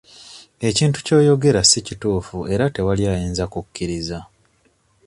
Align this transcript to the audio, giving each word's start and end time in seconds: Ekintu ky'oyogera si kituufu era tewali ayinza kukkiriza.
Ekintu 0.69 0.97
ky'oyogera 1.05 1.61
si 1.69 1.79
kituufu 1.87 2.37
era 2.53 2.65
tewali 2.75 3.03
ayinza 3.13 3.45
kukkiriza. 3.53 4.19